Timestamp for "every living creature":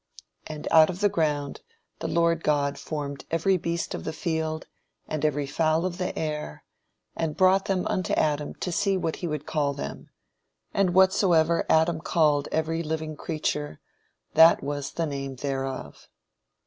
12.51-13.79